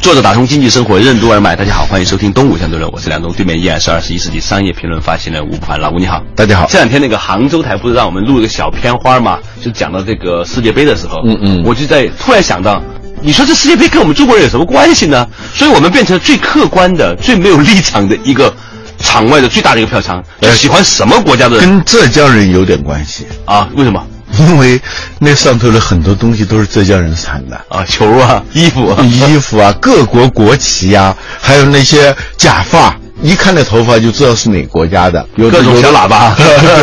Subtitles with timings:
[0.00, 6.66] 作者打通经济生活任督二脉，大家好，欢迎收听东吴相对论，我是梁东，对面依然是二十一世纪商业评论发行人吴凡，老吴你好，大家好。
[6.70, 12.82] 这两天那个杭州台不是让我们录一个小片花嘛，就讲到这个世界杯的时候，嗯嗯，我就在突然想到，
[13.20, 15.28] 你说这世界杯跟我们中国人有什么关系呢？
[15.54, 18.52] 所以我们变成最客观的、最没有立场的一个
[18.96, 23.68] 场外的最大的一个票仓，就喜欢什么国家的人跟浙江人有点关系啊？
[23.76, 24.02] 为什么？
[24.40, 24.80] 因为
[25.18, 32.96] 那上头的很多东西都是浙江人产的啊，球啊，衣服、啊，衣服啊，各国国旗呀、啊，还有那些假发。
[33.22, 36.34] 一看那头发就知道是哪国家的，有各种小喇叭。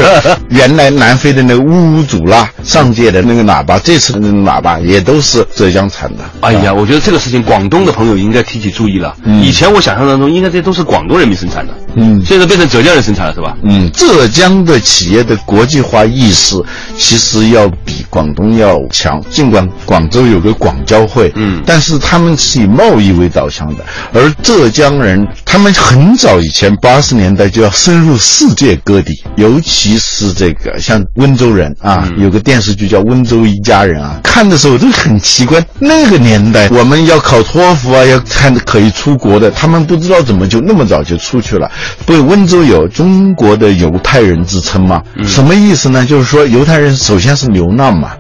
[0.49, 6.23] 原来南非的那个乌乌祖拉上届的那个喇叭，这次的那个喇叭也都是浙江产的。
[6.41, 9.17] 哎呀，我觉得这个事情广东的朋友应该提起注意了。
[9.23, 11.73] 嗯、以前我想象当中，应该这都是广东人民生产的。
[11.97, 13.57] 嗯，现在变成浙江人生产了，是吧？
[13.63, 16.55] 嗯，浙江的企业的国际化意识
[16.95, 19.19] 其实要比广东要强。
[19.31, 26.27] 尽管广州有个广交会，嗯，但是他们是以贸易为导向的，而浙江人他们很早。
[26.27, 35.65] 早以前八十年代就要深入世界各地，尤其是这个像温州人啊，嗯、有个电视剧叫《温州一家人》啊，看的时候都很奇怪。
[35.79, 41.71] 那个年代我们要考托福啊，要看可以出国的，他们不知道怎么就那么早就出去了。
[42.05, 45.01] 不，温州有中国的犹太人之称吗？
[45.15, 46.05] 嗯、什么意思呢？
[46.05, 48.11] 就是说犹太人首先是流浪嘛。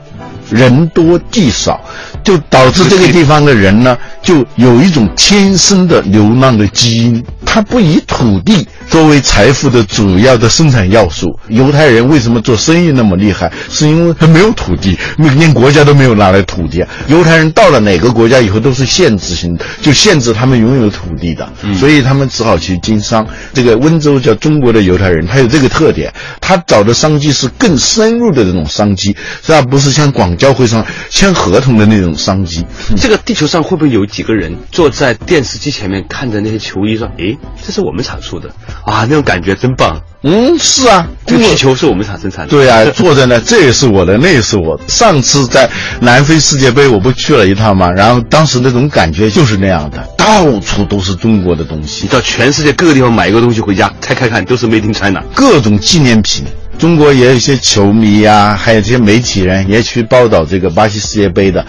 [0.49, 1.77] 人多地少，
[2.23, 7.21] 就导致这个地方的人呢，就有一种天生的流浪的基因。
[7.57, 11.25] 他不以土地作为财富的主要的生产要素。
[11.47, 13.51] 犹太人为什么做生意那么厉害？
[13.71, 16.85] 是因为他没有土地，连国家都没有拿来土地。
[17.07, 23.25] 犹太人到了哪个国家以后都是限制性的，就限制他们拥有土地的，嗯、所以他们只好去经商。
[23.55, 29.15] 这个温州叫中国的犹太人，他有这个特点，他找的商机是更深入的这种商机，
[29.47, 30.37] 而不是像广。
[30.37, 32.63] 交会上签合同的那种商机，
[32.97, 38.49] 这个地球上会不会有几个人坐在电视机前面看着那些球衣说：“诶，这是我们产出的
[38.85, 42.49] 啊，那种感觉真棒。”嗯，是啊，这个气球是我们厂生产的。
[42.49, 44.77] 对啊， 坐在那，这也是我的，那也是我。
[44.87, 45.69] 上次在
[46.01, 47.89] 南非世界杯，我不去了一趟嘛？
[47.91, 52.07] 然后当时那种感觉就是那样的，到处都是中国的东西。
[52.07, 56.45] 到全世界各个地方买一个东西回家拆开看，都是 Made in China，各种纪念品。
[56.79, 61.65] 中国也有一些球迷呀、啊，还有这些媒体人也去报道这个巴西世界杯的，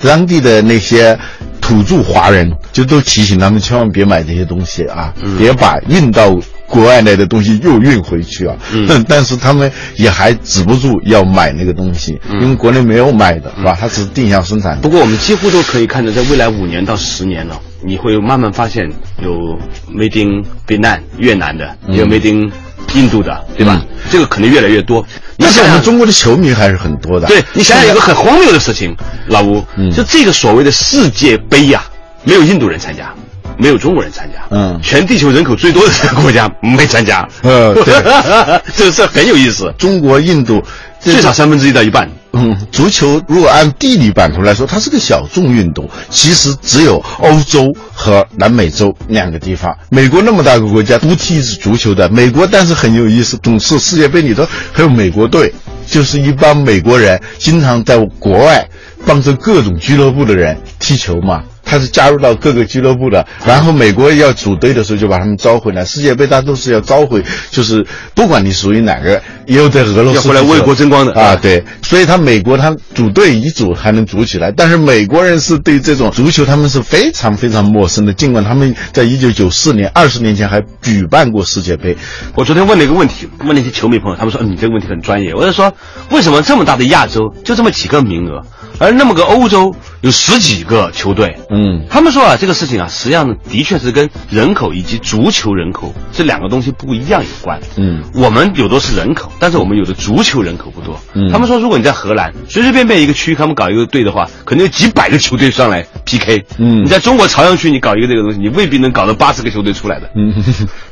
[0.00, 1.18] 当地的那些
[1.60, 8.56] 土著华人就都提醒他们千万别买这些东西啊，嗯、别把运到国外来的东西又运回去啊。
[8.72, 13.76] 嗯、但但是他们也还止不住要买那个东西，嗯、因为国内没有卖的，是吧？
[13.78, 14.80] 它只是定向生产。
[14.80, 18.90] 不过我们几乎都可以看到，在未来五年到十年了，你会慢慢发现
[19.22, 19.58] 有
[19.92, 22.50] Made in Vietnam 越南的，也有 Made in
[22.94, 23.80] 印度的，对吧？
[23.80, 25.04] 嗯、这个可能越来越多。
[25.38, 27.26] 但是我们中国的球迷还是很多的。
[27.26, 28.94] 对你想想，一个很荒谬的事情，
[29.28, 31.88] 老吴，嗯、就这个所谓的世界杯呀、啊，
[32.24, 33.14] 没有印度人参加，
[33.56, 37.94] 没有中国人参加，嗯，全地球人口最多的这个国家没参加，呃，对，
[38.76, 39.72] 这个事很有意思。
[39.78, 40.62] 中国、印度
[41.00, 42.10] 最少三分之一到一半。
[42.32, 45.88] 嗯，足球如果按地理版图来说，它是个小众运动。
[46.10, 49.76] 其实只有欧洲和南美洲两个地方。
[49.90, 52.08] 美国那么大个国家，不踢足球的。
[52.08, 55.52] 美国但是很有意思，总是世界杯里头还有美国队，
[55.88, 58.68] 就是一帮美国人经常在国外
[59.04, 61.42] 帮着各种俱乐部的人踢球嘛。
[61.70, 65.84] 他是加入到各个俱乐部的，然后美国要组队的时候就把他们招回来。
[65.84, 67.22] 世界杯他都是要招回，
[67.52, 71.62] 就是不管你属于哪个，也有在俄罗斯要回来为国争光的啊，对。
[71.82, 78.12] 所以他美国他组队一组还能组起来，但是美国人是对这种足球他们是非常非常陌生的。
[78.12, 81.96] 尽管他们在一九九四年二十年前还举办过世界杯。
[82.34, 85.72] 我昨天问了一个问题，问那些球迷朋友，他们说：“嗯，你这个问题很专业。”我就说
[86.10, 88.42] ：“为什么这么大的亚洲就这么几个名额，
[88.78, 97.60] 而那么个欧洲有十几个球队？”嗯，他们说啊，这个事情啊，实际上的确是跟人口以及足球人口这两个东西不一样有关。
[97.76, 100.98] 嗯，我们有的是人口，但是我们有的足球人口不多。
[101.14, 106.44] 嗯他们说，如果你在荷兰随随便便一个区，他们搞一个队的话，可能有几百个球队上来 PK。
[106.58, 110.10] 嗯你在中国朝阳区，你搞一个这个东西，你未必能搞到八十个球队出来的。
[110.16, 110.34] 嗯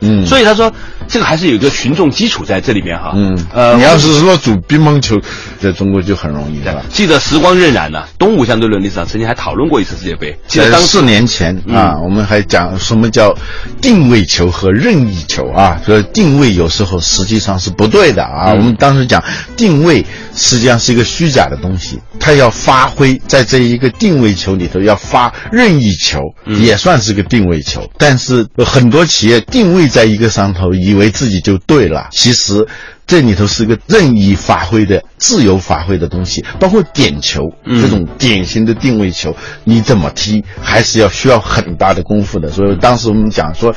[0.01, 0.73] 嗯，所以他说，
[1.09, 3.13] 这个还是有一个群众基础在这里面哈。
[3.15, 5.19] 嗯呃，你要是说组乒乓球，
[5.59, 6.59] 在中国就很容易。
[6.91, 13.37] 记得时光荏苒呢，东吴相对论历史上曾经还讨论过一次世界杯，在记得当四年前啊，我们还讲什么叫
[13.83, 15.81] 定位球和任意球啊？
[15.85, 18.55] 说定位有时候实际上是不对的啊。
[18.55, 19.23] 我们当时讲
[19.57, 20.05] 定位
[20.35, 27.87] 实际上是一个虚假的东西，它要发挥在这一个定位球里头要发任意球，也算是个定位球。
[27.99, 32.67] 但是很多企业定位在一个上头，以为自己就对了，其实。
[33.09, 39.35] 这里头是个任意发挥的、自由发挥的东西，包括点球这种典型的定位球，
[39.65, 42.51] 你怎么踢还是要需要很大的功夫的。
[42.51, 43.75] 所以当时我们讲说，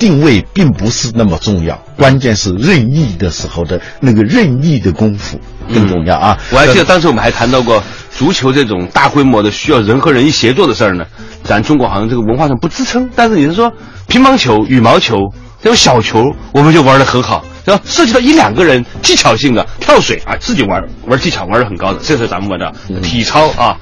[0.00, 5.38] 定位并不是那么重要，关键是任意的时候的那个任意的功夫
[5.72, 6.36] 更重要啊。
[6.50, 7.80] 我还记得当时我们还谈到过
[8.10, 11.04] 足球这种大规模的需要人和人一协作的事儿呢，
[11.44, 13.72] 咱中国好像这个文化上不支撑，但是你是说
[14.08, 15.18] 乒乓球、羽毛球
[15.62, 17.44] 这种小球，我们就玩得很好。
[17.64, 22.72] 然后涉及到一两个人技巧性的跳水啊，自己玩玩技巧玩的很高的，这是咱们玩的
[23.02, 23.76] 体操啊。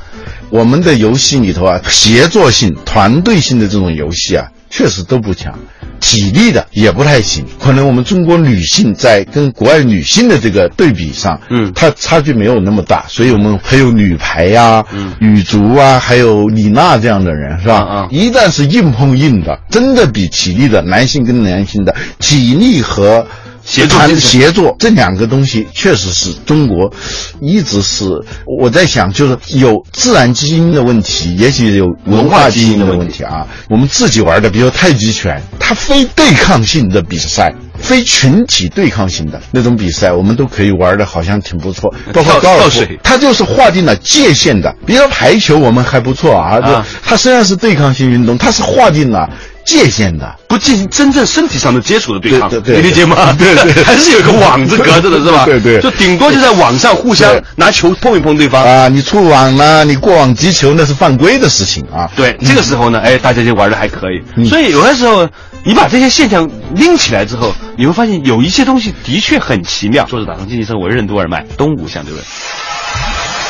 [0.50, 5.56] 我们的游戏里头啊，协作性、团队性的这种游戏啊，确实都不强，
[6.00, 7.46] 体力的也不太行。
[7.60, 17.76] 可能我们中国女性在跟国外女性的这个对比上，嗯，它差距没有那么大，所以我们还有女排呀、嗯女足啊，还有李娜这样的人，是吧？
[17.76, 23.28] 啊啊一旦是硬碰硬的，真的比体力的男性跟男性的体力和谈
[23.64, 26.92] 协作协作这两个东西，确实是中国
[27.40, 28.04] 一直是
[28.46, 33.46] 我在想，就是有自然基因的问题，也许有文化基因的问题啊。
[33.68, 37.54] 我们自己玩的，比如太极拳，它非对抗性的比赛。
[37.80, 41.92] 非群体对抗性的那种比赛，我们都可以玩的，好像挺不错。
[42.12, 44.74] 包括跳高尔夫它就是划定了界限的。
[44.86, 49.28] 比如说排球，我们还不错啊，就啊它虽然是对抗性运动，它是划定了
[49.64, 50.36] 界限的。
[50.48, 53.32] 不进行真正身体上的接触的对抗，对对对你理解吗？
[53.38, 55.44] 对对 还是有个网子隔着的，是吧？
[55.46, 58.64] 对对就顶多就在网上互相拿球碰一碰对方。
[58.64, 62.10] 啊，你触网了，你过网击球那是犯规的事情啊。
[62.16, 64.20] 对，这个时候呢，哎，大家就玩的还可以。
[64.48, 65.28] 所以有的时候，
[65.62, 70.04] 你把这些现象拎起来之后，你会发现有一些东西的确很奇妙。
[70.06, 72.24] 作者打通经济生活任督二脉，东吴相对论。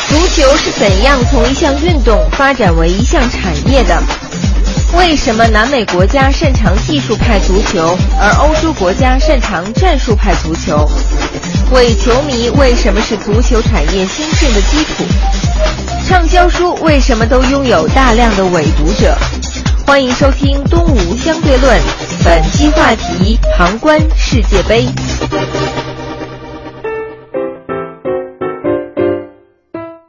[0.09, 4.03] 足球是怎样从一项运动发展为一项产业的？
[4.99, 10.91] 为什么南美国家擅长技术派足球，而欧洲国家擅长战术派足球？
[11.73, 15.05] 伪球迷为什么是足球产业兴盛的基础？
[16.05, 19.17] 畅销书为什么都拥有大量的伪读者？
[19.91, 21.77] 欢迎收听《东吴相对论》，
[22.25, 24.87] 本期话题：旁观世界杯。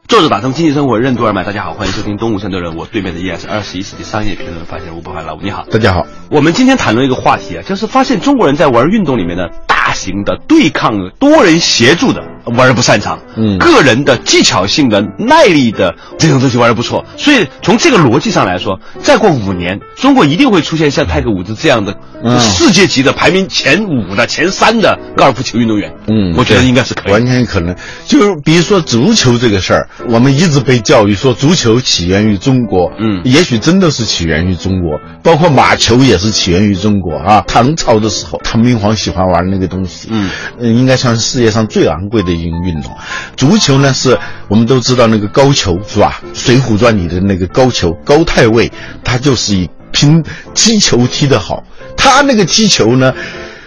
[0.08, 2.78] 作者打通经济生活任督二脉，大家好，欢迎收听东吴相对论。
[2.78, 5.66] 我对面的依然是二十一世纪商业评论发现人吴伯凡老吴，你好。
[5.72, 17.06] 大家好，我们今天谈论一个话题啊，就是发现中国人在玩运动里面的，大型的对抗的、多人协助的玩的不擅长，嗯个人的技巧性的、耐力的这种东西玩的不错。
[17.18, 25.94] 所以从这个逻辑上来说，再过五年，中国一定会出现像泰格伍兹这样的、嗯世界级的排名前五的、前三的高尔夫球运动员。
[26.08, 27.26] 嗯我觉得应该是可以完。
[27.26, 27.76] 全可能。
[28.06, 37.44] 就是比如说足球这个事儿，我们一直被教育说足球起源于中国，嗯也许真的是起源于中国，包括马球也是起源于中国啊。
[37.48, 40.30] 唐朝的时候，唐明皇喜欢玩那个东西，嗯
[40.60, 42.92] 呃，应该算是世界上最昂贵的一种运动。
[43.36, 44.18] 足球呢，是
[44.48, 46.22] 我们都知道那个高俅是吧？
[46.38, 48.72] 《水浒传》里的那个高俅，高太尉，
[49.04, 50.24] 他就是以拼
[50.54, 51.64] 踢球踢得好，
[51.96, 53.14] 他那个踢球呢。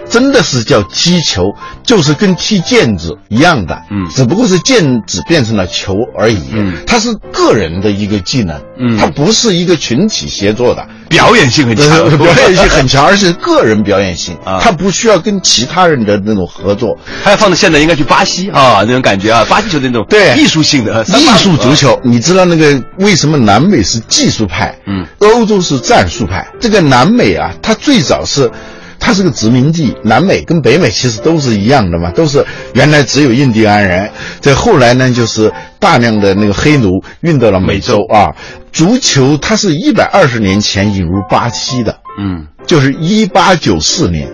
[0.07, 1.45] 真的是叫踢球，
[1.83, 26.47] 就是跟踢毽子一样的，嗯只不过是毽子变成了球而已，嗯它是个人的一个技能，嗯它不是一个群体协作的，表演性很强，呃 表演性很强，而且个人表演性， 啊他不需要跟其他人的那种合作，他要放到现在应该去巴西啊那种感觉啊，巴西球的那种对艺术性的艺术足球，你知道那个为什么南美是技术派，嗯，欧洲是战术派？
[26.61, 28.51] 这个南美啊，它最早是。
[28.99, 34.11] 它是个殖民地，南美跟北美其实都是一样的嘛，都是原来只有印第安人，
[34.41, 38.35] 这后来呢，就是大量的那个黑奴运到了美洲啊。
[38.73, 44.29] 足球它是一百二十年前引入巴西的，嗯，就是一八九四年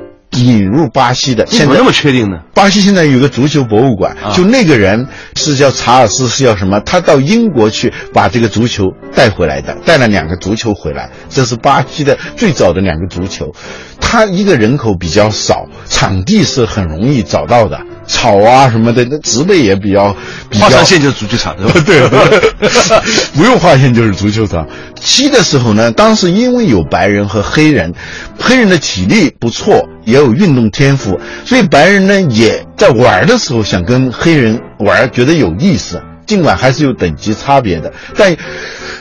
[0.46, 2.38] 引入巴西的，现在你怎么那么确定呢？
[2.54, 5.06] 巴西现在有个足球博物馆，啊就那个人
[5.36, 6.80] 是叫查尔斯，是叫什么？
[6.80, 13.52] 他到英国去把这个足球带回来的，带了两个足球回来，这是巴西的最早的两个足球。
[14.00, 20.14] 他一个人口比较少，场地是很容易找到的，草啊什么的，那植被也比较
[20.48, 21.80] 比较画上线就是足球场，是吧？
[21.86, 22.00] 对，
[23.34, 24.66] 不用划线就是足球场。
[24.96, 27.94] 踢的时候呢，当时因为有白人和黑人，
[28.38, 36.02] 黑人的体力不错，也有运动天赋，所以白人呢也在玩的时候想跟黑人玩，觉得有意思。
[36.30, 38.36] 尽管还是有等级差别的，但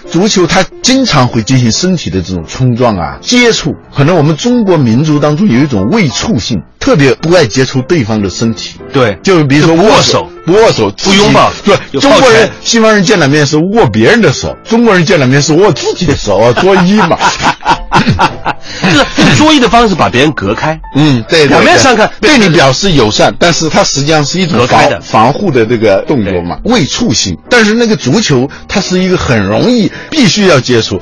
[0.09, 3.71] 足球它经常会进行身体的这种冲撞啊、接触。
[3.95, 8.79] 可能我们中国民族当中有一种畏触性，特别不爱接触对方的身体。
[8.91, 17.15] 对，就比如说握握手不握手，不拥抱对，中国人、西方人见了面是握别人的手，中国人见了面是握自己的手啊， 作揖嘛。
[18.84, 20.79] 就是用作揖的方式把别人隔开。
[20.96, 27.38] 嗯，对，对表面上看对你表示友善，但是它实际上是一种防防护的这个动作嘛，未触性。
[27.50, 31.01] 但是那个足球，它是一个很容易必须要接触。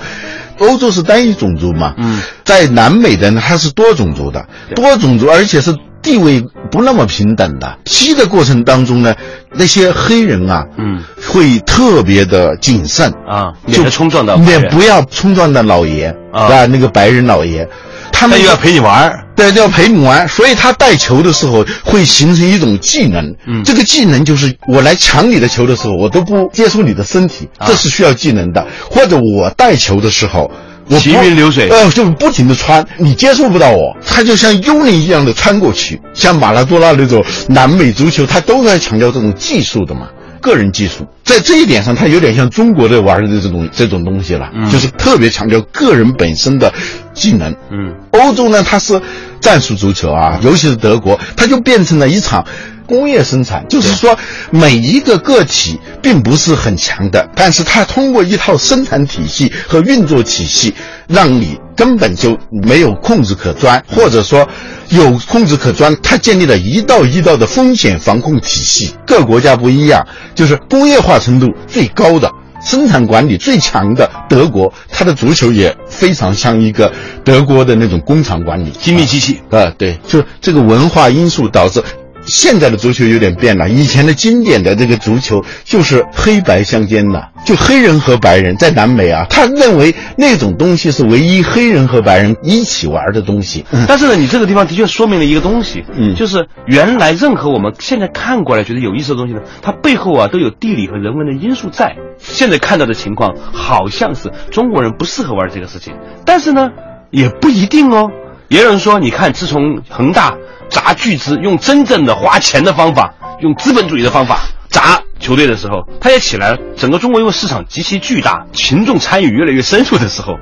[0.60, 4.44] 欧洲是单一种族嘛，嗯，在南美的呢，它是多种族的，
[4.76, 5.72] 多种族，而且是
[6.08, 7.78] 地位不那么平等的。
[7.84, 9.14] 踢的过程当中呢，
[9.52, 17.68] 那些黑人啊，嗯，会特别的谨慎啊免得冲撞到免不要冲撞到老爷啊啊，那个白人老爷，
[18.14, 23.36] 他们又要陪你玩儿对，要陪你玩，所以他带球的时候会形成一种技能。
[23.46, 28.66] 嗯这个技能就是我来抢你的球的时候，我都不接触你的身体，啊这是需要技能的。
[28.90, 30.50] 或者我带球的时候。
[30.90, 31.70] 我行云流水。
[31.70, 40.08] 呃，就不停的穿，你接触不到我，他就像幽灵一样的穿过去，像马拉多纳那种南美足球，他都在强调这种技术的嘛，
[40.42, 46.72] 个人技术，在这一点上，他有点像中国的玩的这种这种东西了，嗯就是特别强调个人本身的
[47.14, 49.02] 技能，嗯，欧洲呢，它是
[49.40, 52.46] 战术足球啊，尤其是德国，它就变成了一场
[52.88, 54.18] 工业生产，就是说
[54.50, 60.74] 每一个个体并不是很强的，但是它通过一套生产体系和运作体系，
[61.08, 64.48] 让你根本就没有控制可钻，或者说
[64.90, 68.96] 有控制可钻，它建立了一道一道的风险防控体系。
[69.06, 72.32] 各国家不一样，就是工业化程度最高的。
[72.60, 76.92] 生产管理最强的德国，它的足球也非常像一个
[77.24, 79.40] 德国的那种工厂管理，精密机器。
[79.52, 81.84] 啊，对，就这个文化因素导致。
[82.28, 93.66] 现在的足球有点变了，以前的经典的这个足球就是黑白相间的，就黑人和白人在南美啊，他认为那种东西是唯一黑人和白人一起玩的东西。
[93.72, 101.96] 嗯但是呢，你这个地方的确说明了一个东西，嗯就是原来任何我们现在看过来觉得有意思的东西呢，它背后啊都有地理和人文的因素在。
[102.20, 105.94] 现在看到的情况好像是中国人不适合玩这个事情，
[106.26, 106.72] 但是呢，
[107.12, 108.10] 也不一定哦。
[108.50, 110.36] 也有人说，你看，自从恒大
[110.70, 114.40] 砸巨资，用真正的花钱的方法，用资本主义的方法
[114.70, 116.58] 砸球队的时候，它也起来了。
[116.78, 120.38] 整个中国因为市场极其巨大，群众参与越来越深入的时候，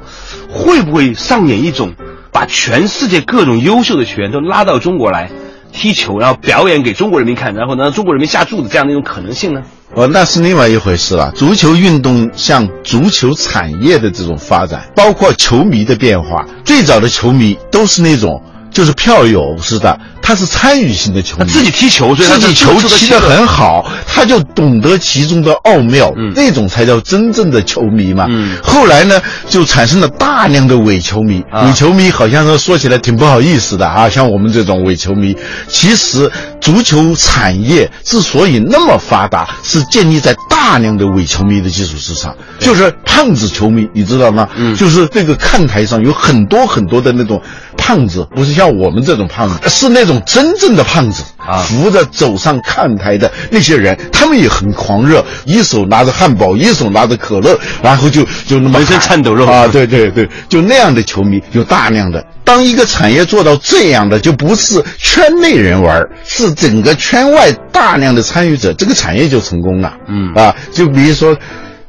[0.50, 1.94] 会不会上演一种
[2.32, 5.32] 把全世界各种优秀的球员都拉到中国来
[5.76, 9.62] 踢球，然后表演给中国人民看，然后呢让中国人民下注的这样的一种可能性呢？
[9.94, 11.32] 哦，那是另外一回事了。
[11.36, 18.42] 足球运动像足球产业的这种发展，包括球迷的变化，最早的球迷都是那种
[18.76, 28.26] 就是票友似的，他是参与性的球迷，他自己踢球，所以自己球踢得很好，他就懂得其中的奥妙，嗯那种才叫真正的球迷嘛。
[28.30, 31.42] 嗯后来呢，就产生了大量的伪球迷。
[31.50, 35.34] 啊伪球迷好像说说起来挺不好意思的啊，像我们这种伪球迷，
[35.70, 36.30] 其实
[36.60, 42.36] 足球产业之所以那么发达，是建立在大量的伪球迷的基础之上。
[42.60, 44.50] 就是胖子球迷，你知道吗？
[44.58, 47.42] 嗯就是这个看台上有很多很多的那种
[47.78, 59.68] 胖子，不是像我们这种胖子，是那种真正的胖子啊扶着走上看台的那些人，他们也很狂热，一手拿着汉堡，一手拿着可乐，然后就就那么浑身颤抖肉啊！
[59.68, 62.24] 对对对，就那样的球迷有大量的。
[62.44, 69.94] 当一个产业做到这样的，就不是圈内人玩儿，是整个圈外大量的参与者，这个产业就成功了。
[70.08, 71.36] 嗯啊，就比如说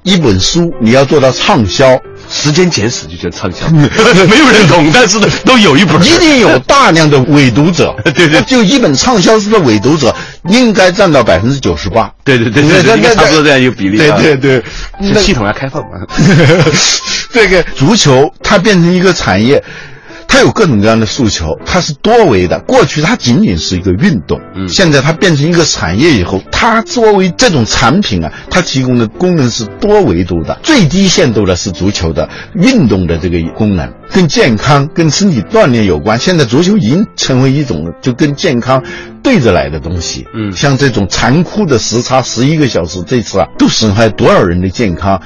[0.07, 6.01] 一本书，你要做到畅销，时间简史就叫畅销， 没有人懂，但是呢，都有一本。
[6.05, 7.93] 一定有大量的伪读者。
[8.15, 12.09] 对对就一本畅销书的伪读者应该占到百分之九十八。
[12.23, 14.19] 对对对对对，应该差不多这样一个比例对啊。
[14.23, 14.63] 对对，
[15.13, 15.99] 这系统要开放嘛。
[17.35, 19.61] 这个足球它变成一个产业。
[20.37, 22.61] 它有各种各样的诉求，它是多维的。
[22.69, 30.59] 过去它仅仅是一个运动，嗯现在它变成一个产业以后，它作为这种产品啊，它提供的功能是多维度的。
[30.63, 36.19] 最低限度的是足球的运动的这个功能，跟健康、跟身体锻炼有关。
[36.19, 38.85] 现在足球已经成为一种就跟健康
[39.23, 40.27] 对着来的东西。
[40.35, 45.19] 嗯像这种残酷的时差十一个小时，这次啊，都损害多少人的健康？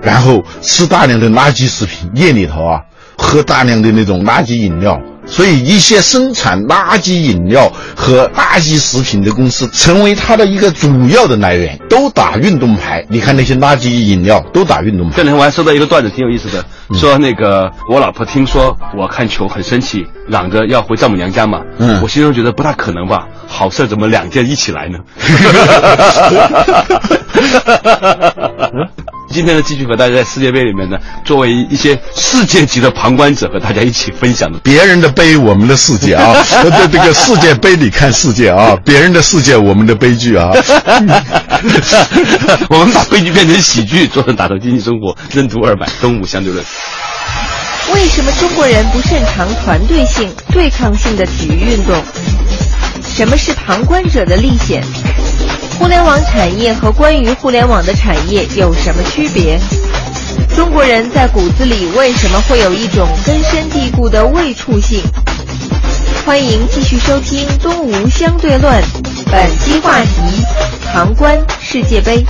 [0.00, 2.80] 然后吃大量的垃圾食品，夜里头啊，
[3.16, 13.04] 喝大量的那种垃圾饮料，所以一些生产垃圾饮料和垃圾食品的公司成为它的一个主要的来源，都打运动牌。
[13.08, 15.22] 你看那些垃圾饮料都打运动牌这。
[15.22, 16.64] 两天我还收到一个段子，挺有意思的，
[16.98, 21.60] 说那个我老婆听说我看球很生气，嚷着要回丈母娘家嘛。
[21.78, 24.98] 嗯我心中觉得不大可能吧，好事怎么两件一起来呢？
[29.30, 34.58] 今天呢，继续和大家在世界杯里面呢，作为一些世界级的旁观者，和大家一起分享的。
[34.58, 36.34] 别人的杯，我们的世界啊！
[36.50, 40.50] 在这个世界杯里看世界啊，别人的世界，我们的悲剧啊！
[42.68, 46.62] 我们把悲剧变成喜剧，做成打造经济生活，任督二脉，东吴相对论。
[47.94, 52.02] 为什么中国人不擅长团队性、对抗性的体育运动？
[53.02, 54.84] 什么是旁观者的历险？
[55.82, 59.58] 互联网产业和关于互联网的产业有什么区别？
[60.54, 65.02] 中国人在骨子里为什么会有一种根深蒂固的畏触性？
[66.24, 68.80] 欢迎继续收听《东吴相对论》，
[69.28, 70.44] 本期话题：
[70.92, 72.24] 旁观世界杯。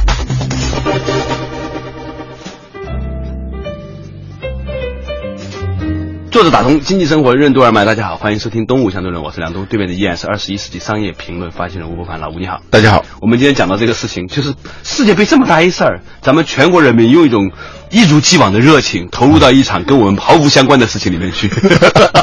[6.43, 13.05] 作者打通经济生活任督二脉，大家好，欢迎收听《东吴相对论》，我是梁东，对面的依然是二十一世纪商业评论发行人吴伯凡，老吴你好，大家好。
[13.21, 17.53] 我们今天讲到这个事情，就是世界杯这么大一事儿，咱们全国人民用一种
[17.93, 21.49] 一如既往的热情投入到一场跟我们毫无相关的事情里面去。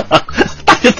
[0.65, 0.91] 大家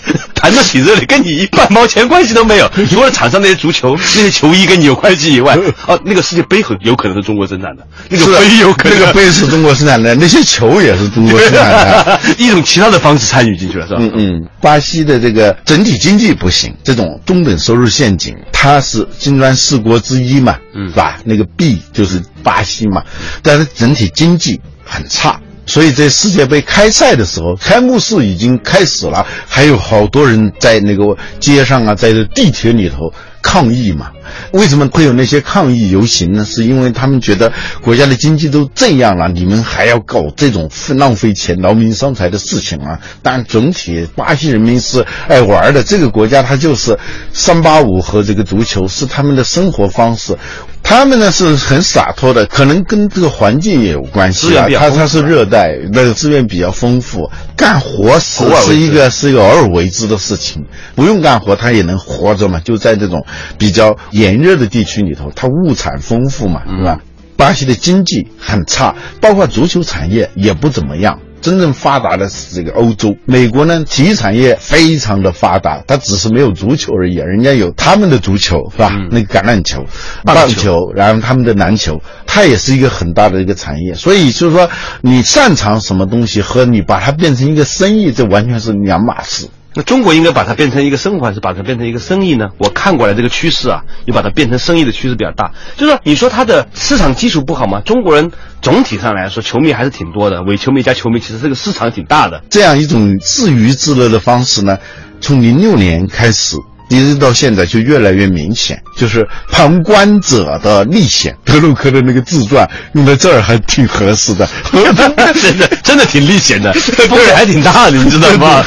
[0.50, 2.70] 谈得起热烈，跟你一半毛钱关系都没有。
[2.90, 5.56] 除了场上那些足球、那些球衣跟你有关系以外，
[5.88, 12.20] 哦，那个世界杯很有可能是中国生产的，那个杯有可能那个杯是中国生产的， 那些球也是中国生产的。
[12.38, 14.00] 一种其他的方式参与进去了，是吧？
[14.02, 21.18] 嗯嗯，巴西的这个整体经济不行，这种中等收入陷阱，它是金砖四国之一嘛，嗯是吧？
[21.24, 23.04] 那个 B 就是巴西嘛，
[23.44, 25.40] 但是整体经济很差。
[25.70, 34.10] 所以在世界杯开赛的时候，开幕式已经开始了，还有好多人在那个街上啊，在地铁里头抗议嘛。
[34.52, 36.44] 为什么会有那些抗议游行呢？
[36.44, 43.00] 是因为他们觉得国家的经济都这样了，你们还要搞这种浪费钱、劳民伤财的事情啊？
[43.22, 46.98] 但总体巴西人民是爱玩的，这个国家它就是
[47.32, 50.36] 三八五和这个足球是他们的生活方式。
[50.82, 54.74] 他们呢是很洒脱的，可能跟这个环境也有关系啊资源比。
[54.74, 62.60] 较丰富它它是热带，那个资源比较丰富，干活是是一个是一个偶尔为之的事情，不用干活他也能活着嘛。
[62.60, 63.26] 就在这种
[63.58, 67.00] 比较炎热的地区里头，它物产丰富嘛，是吧？
[67.38, 71.20] 巴西的经济很差，包括足球产业也不怎么样。
[71.42, 78.92] 真正发达的是这个欧洲，美国呢，体育产业非常的发达，它只是没有足球而已，人家有他们的足球，是吧？
[79.12, 79.86] 那个橄榄球、
[80.24, 83.94] 棒球棒球，然后他们的篮球，它也是一个很大的一个产业。
[83.94, 84.70] 所以就是说，
[85.02, 89.48] 你擅长什么东西和你把它变成一个生意，这完全是两码事。
[89.76, 92.50] 那中国应该把它变成一个生活，还是把它变成一个生意呢？
[92.58, 95.54] 我看过来这个趋势啊，又把它变成生意的趋势比较大。
[95.78, 97.80] 就是说，你说它的市场基础不好吗？
[97.82, 102.44] 中国人总体上来说，球迷还是挺多的，伪球迷加球迷，其实这个市场挺大的。
[102.50, 104.80] 这样一种自娱自乐的方式呢，
[105.22, 106.58] 从零六年开始。
[106.90, 111.36] 一直到现在就越来越明显，就是旁观者的历险。
[111.46, 114.48] 德鲁克的那个自传用在这儿还挺合适的。
[114.74, 116.74] 真的真的挺历险的，
[117.08, 118.64] 风险还挺大的，你知道吗？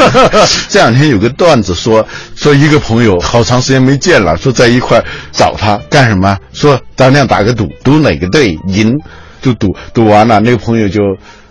[0.68, 6.36] 这两天有个段子说，说一个朋友好长时间没见了，说在一块儿找他干什么？
[6.52, 8.94] 说咱俩打个赌，赌哪个队赢，
[9.40, 11.00] 就赌赌完了，那个朋友就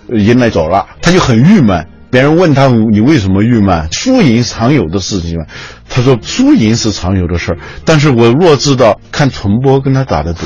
[0.09, 1.83] 呃赢了走了，他就很郁闷。
[2.15, 3.89] 别人问他你为什么郁闷？
[3.91, 5.45] 输赢常有的事情嘛。
[5.89, 10.45] 他说输赢是常有的事儿，但是我弱智到看重播跟他打的赌。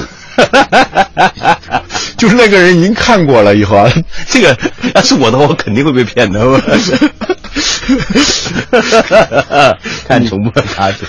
[2.18, 3.88] 就是那个人已经看过了以后啊，
[4.28, 4.58] 这个
[4.96, 6.44] 要是我的话，我肯定会被骗的。
[6.50, 6.60] 我
[10.08, 11.06] 看重播他去。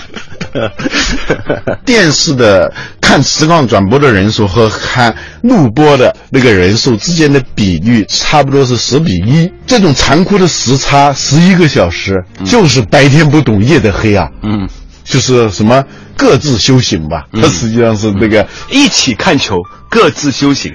[1.85, 14.67] 电视的看实况转播的人数和看录播的那个人数之间的比率差不多是十比一，这种残酷的时差十一个小时，就是白天不懂夜的黑啊，嗯，
[15.11, 15.83] 就是什么
[16.15, 19.57] 各自修行吧，它实际上是那个，一起看球，
[19.89, 20.73] 各自修行。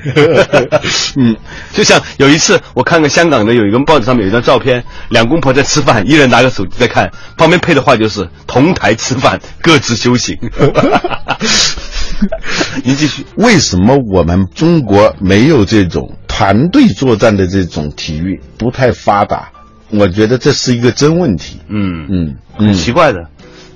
[1.16, 1.35] 嗯，
[1.72, 10.37] 就像有一次，我看个香港的有一个报纸上面有一张照片，两公婆在吃饭，一人拿个手机在看，旁边配的话就是同台吃饭，各自修行。
[12.85, 13.25] 您继续。
[13.37, 19.49] 为什么我们中国没有这种团队作战的这种体育不太发达？
[19.90, 21.61] 我觉得这是一个真问题。
[21.68, 23.18] 嗯嗯很嗯，奇怪的。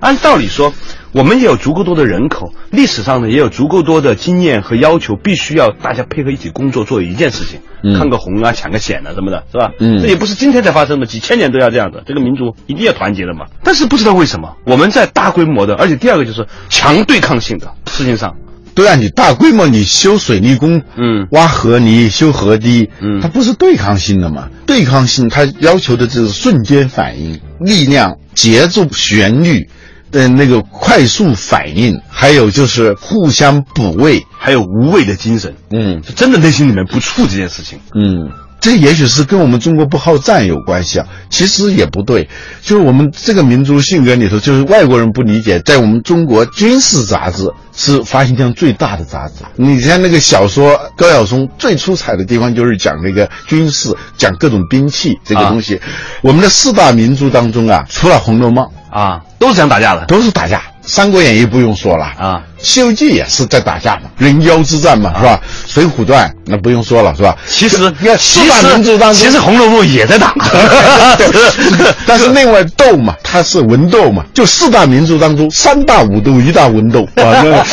[0.00, 0.72] 按道理说，
[1.12, 9.70] 我们也有足够多的人口，历史上呢也有足够多的经验和要求，必须要大家配合一起工作，做一件事情，嗯看个洪啊，抢个险啊什么的，是吧？
[9.78, 12.02] 嗯这也不是今天才发生的，几千年都要这样的。
[12.06, 13.46] 这个民族一定要团结的嘛。
[13.62, 18.34] 但是不知道为什么，我们在大规模的，而且第二个就是强对抗性的事情上，
[18.74, 24.48] 对啊，你大规模你修水利工，嗯挖河泥、修河堤，嗯它不是对抗性的嘛？
[24.64, 29.68] 对抗性它要求的就是瞬间反应、力量、节奏、旋律
[30.10, 37.78] 的那个快速反应，还有就是互相补位，还有无畏的精神，嗯是真的内心里面不怵这件事情。
[37.94, 42.28] 嗯，这也许是跟我们中国不好战有关系啊，其实也不对，
[42.62, 49.44] 就是我们这个民族性格里头，就是外国人不理解，在我们中国军事杂志是发行量最大的杂志。
[49.56, 55.80] 你像那个小说高晓松最出彩的地方就是讲那个军事，讲各种兵器这个东西。
[56.22, 62.04] 我们的四大名著当中啊，除了《红楼梦》，啊，都是想打架的都是打架，《三国演义》不用说了。
[62.18, 65.40] 啊，《西游记》也是在打架嘛，人妖之战嘛，是吧？
[65.72, 67.36] 《水浒传》那不用说了，是吧？
[67.46, 70.34] 其实你看其四大名著当中，其实《红楼梦》也在打，
[72.06, 77.64] 但是另外斗嘛，它是文斗嘛，就四大名著当中，三大武斗，一大文斗 啊。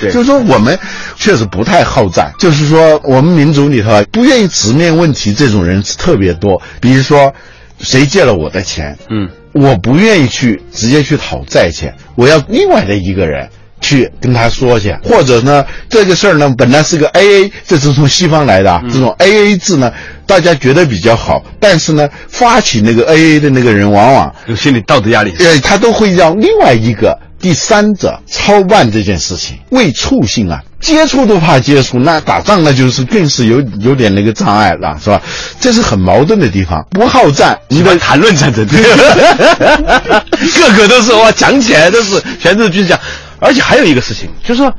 [0.12, 0.78] 就是说我们
[1.16, 6.60] 确实不太好战，就是说我们民族里头啊不愿意直面问题这种人是特别多。
[6.80, 7.32] 比如说，
[7.80, 13.48] 谁借了我的钱，嗯，我不愿意去直接去讨债去，我要另外的一个人。
[13.78, 19.92] 去跟他说去，或者呢，这个事儿呢本来是个 A A，这是从西方来的啊，这种 A A 制呢，
[20.26, 25.34] 大家觉得比较好，但是呢，发起那个 A A 的那个人，往往有心理道德压力。
[25.38, 35.20] 呃，他都会让另外一个第三者操办这件事情，为促性啊，接触都怕接触，那打仗那就是更是有有点那个障碍了，是吧？
[35.60, 36.86] 这是很矛盾的地方。
[36.90, 38.76] 不好战，你的你们谈论战争， 个
[40.76, 42.98] 个都是哇，讲起来都是全是军讲，
[43.38, 44.72] 而且还有一个事情，就是说。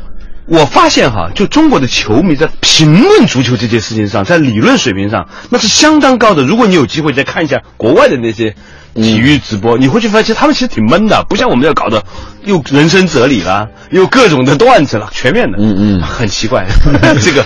[0.50, 6.44] 我发现哈，就中国的球迷在评论足球这件事情上，在理论水平上那是相当高的。
[6.44, 8.56] 如果你有机会再看一下国外的那些
[8.96, 12.04] 体育直播，你会去发现他们其实挺闷的，不像我们要搞的
[12.46, 16.66] 又人生哲理啦，又各种的段子了，全面的，嗯嗯很奇怪，
[17.22, 17.46] 这个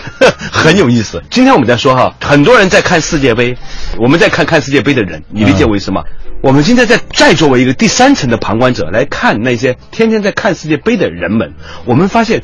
[0.52, 1.22] 很有意思。
[1.30, 3.58] 今天我们在说哈，很多人在看世界杯，
[3.98, 6.04] 我们在看看世界杯的人，你理解为什么？
[6.42, 11.54] 我们今天在再作为一个第三层的旁观者来看那些天天在看世界杯的人们，
[11.86, 12.42] 我们发现。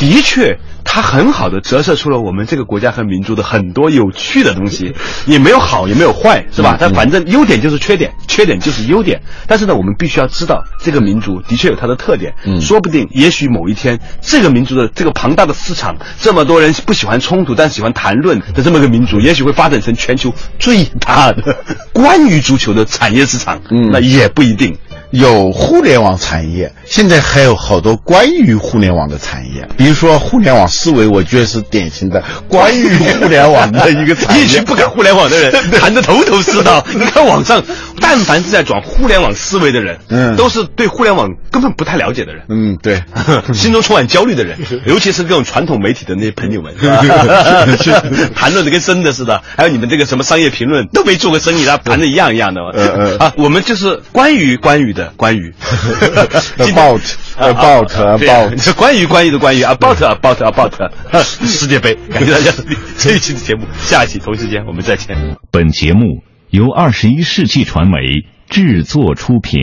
[0.00, 4.94] 的确，它很好的折射出了我们这个国家和民族的很多有趣的东西，
[5.26, 6.78] 也没有好，也没有坏，是吧？
[6.80, 9.20] 它反正优点就是缺点，缺点就是优点。
[9.46, 12.32] 但是呢，我们必须要知道，这个民族的确有它的特点。
[12.46, 21.56] 嗯说不定，也许某一天，这个民族的这个庞大的市场，这么多人不喜欢冲突，但喜欢谈论的这么个民族，也许会发展成全球最大的
[21.92, 23.60] 关于足球的产业市场。
[23.70, 24.78] 嗯那也不一定。
[25.10, 34.44] 有互联网产业，现在还有好多关于互联网的产业，比如说互联网思维，我觉得是典型的关于互联网的一个产业。
[34.44, 36.84] 一群不搞互联网的人 谈得头头是道。
[36.94, 37.62] 你看网上，
[38.00, 42.44] 但凡是在转互联网思维的人，嗯都是对互联网根本不太了解的人。
[42.48, 43.02] 嗯，对，
[43.54, 46.74] 心中充满焦虑的人， 尤其是这种传统媒体的那些朋友们，
[48.34, 49.40] 谈论的跟真的似的。
[49.56, 52.70] 还有你们这个什么商业评论都没做过生意，他谈的一样一样的嘛。
[52.74, 55.52] 嗯嗯啊，我们就是关于关于的关于
[56.58, 57.00] About,
[57.36, 60.72] 啊 about, about 这关于关于的关于 about about about
[61.22, 61.96] 世界杯。
[62.12, 62.52] 感谢大家
[62.98, 65.16] 这一期的节目，下一期同一时间我们再见。
[65.50, 69.60] 本节目由二十一世纪传媒制作出品。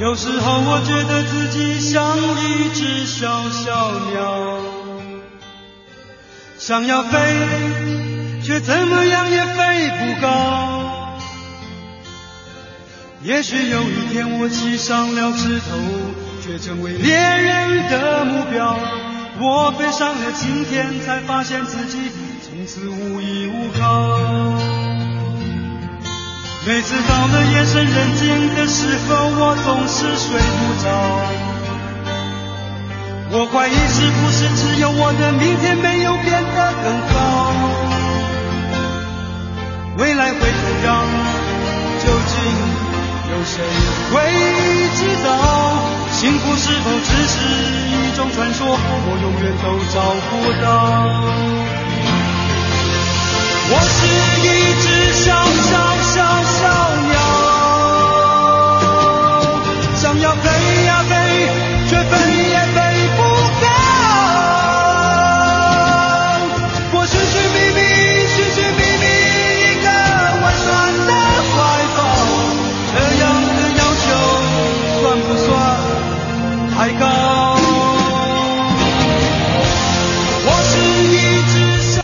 [0.00, 4.58] 有时候我觉得自己像一只小小鸟，
[6.58, 7.18] 想要飞，
[8.42, 11.18] 却怎么样也飞不高。
[13.22, 15.76] 也许有一天我栖上了枝头，
[16.44, 18.76] 却成为猎人的目标。
[19.38, 22.10] 我飞上了青天，才发现自己
[22.44, 24.18] 从此无依无靠。
[26.66, 30.86] 每次到了夜深人静的时候，我总是睡不着。
[33.34, 36.41] 我怀疑是不是只有我的明天没有变